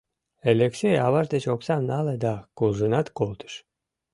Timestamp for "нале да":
1.89-2.33